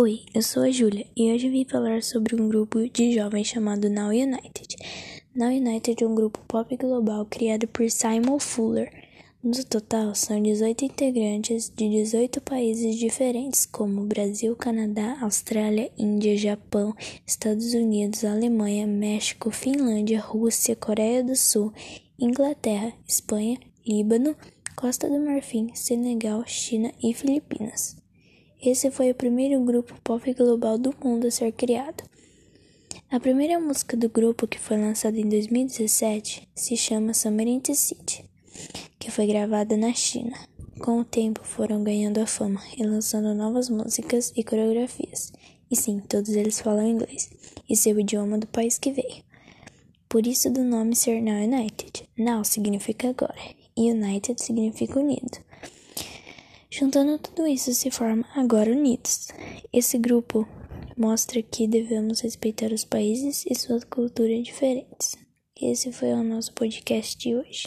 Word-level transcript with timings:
Oi, 0.00 0.26
eu 0.32 0.42
sou 0.42 0.62
a 0.62 0.70
Júlia 0.70 1.08
e 1.16 1.32
hoje 1.32 1.48
vim 1.48 1.64
falar 1.64 2.04
sobre 2.04 2.40
um 2.40 2.48
grupo 2.48 2.88
de 2.88 3.12
jovens 3.12 3.48
chamado 3.48 3.90
Now 3.90 4.10
United. 4.10 4.76
Now 5.34 5.48
United 5.48 6.04
é 6.04 6.06
um 6.06 6.14
grupo 6.14 6.38
pop 6.46 6.76
global 6.76 7.26
criado 7.26 7.66
por 7.66 7.90
Simon 7.90 8.38
Fuller. 8.38 8.92
No 9.42 9.64
total, 9.64 10.14
são 10.14 10.40
18 10.40 10.84
integrantes 10.84 11.68
de 11.68 11.90
18 11.90 12.40
países 12.42 12.94
diferentes, 12.94 13.66
como 13.66 14.06
Brasil, 14.06 14.54
Canadá, 14.54 15.18
Austrália, 15.20 15.90
Índia, 15.98 16.36
Japão, 16.36 16.94
Estados 17.26 17.74
Unidos, 17.74 18.24
Alemanha, 18.24 18.86
México, 18.86 19.50
Finlândia, 19.50 20.20
Rússia, 20.20 20.76
Coreia 20.76 21.24
do 21.24 21.34
Sul, 21.34 21.72
Inglaterra, 22.16 22.92
Espanha, 23.04 23.58
Líbano, 23.84 24.36
Costa 24.76 25.08
do 25.08 25.18
Marfim, 25.18 25.74
Senegal, 25.74 26.44
China 26.46 26.92
e 27.02 27.12
Filipinas. 27.12 27.96
Esse 28.60 28.90
foi 28.90 29.10
o 29.10 29.14
primeiro 29.14 29.60
grupo 29.64 29.94
pop 30.02 30.34
global 30.34 30.76
do 30.76 30.92
mundo 31.02 31.28
a 31.28 31.30
ser 31.30 31.52
criado. 31.52 32.02
A 33.08 33.20
primeira 33.20 33.60
música 33.60 33.96
do 33.96 34.08
grupo, 34.08 34.48
que 34.48 34.58
foi 34.58 34.76
lançada 34.76 35.16
em 35.16 35.28
2017, 35.28 36.48
se 36.56 36.76
chama 36.76 37.14
Summer 37.14 37.46
in 37.46 37.60
the 37.60 37.72
City, 37.72 38.24
que 38.98 39.12
foi 39.12 39.28
gravada 39.28 39.76
na 39.76 39.94
China. 39.94 40.36
Com 40.80 41.00
o 41.00 41.04
tempo, 41.04 41.40
foram 41.44 41.84
ganhando 41.84 42.18
a 42.18 42.26
fama 42.26 42.60
e 42.76 42.82
lançando 42.82 43.32
novas 43.32 43.70
músicas 43.70 44.32
e 44.36 44.42
coreografias. 44.42 45.32
E 45.70 45.76
sim, 45.76 46.00
todos 46.00 46.30
eles 46.30 46.60
falam 46.60 46.86
inglês, 46.86 47.30
e 47.68 47.76
seu 47.76 47.98
idioma 47.98 48.38
do 48.38 48.46
país 48.48 48.76
que 48.76 48.90
veio. 48.90 49.22
Por 50.08 50.26
isso 50.26 50.50
do 50.50 50.64
nome 50.64 50.96
ser 50.96 51.22
Now 51.22 51.44
United. 51.44 52.08
Now 52.18 52.44
significa 52.44 53.10
agora, 53.10 53.38
e 53.76 53.92
United 53.92 54.42
significa 54.42 54.98
unido. 54.98 55.38
Juntando 56.78 57.18
tudo 57.18 57.44
isso 57.48 57.74
se 57.74 57.90
forma 57.90 58.24
Agora 58.36 58.70
Unidos. 58.70 59.26
Esse 59.72 59.98
grupo 59.98 60.46
mostra 60.96 61.42
que 61.42 61.66
devemos 61.66 62.20
respeitar 62.20 62.72
os 62.72 62.84
países 62.84 63.44
e 63.50 63.54
suas 63.56 63.82
culturas 63.82 64.44
diferentes. 64.44 65.16
Esse 65.60 65.90
foi 65.90 66.12
o 66.12 66.22
nosso 66.22 66.52
podcast 66.52 67.18
de 67.18 67.34
hoje. 67.34 67.66